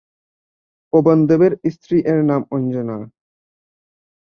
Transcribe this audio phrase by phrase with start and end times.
[0.93, 2.97] পবন দেবের স্ত্রী এর নাম অঞ্জনা।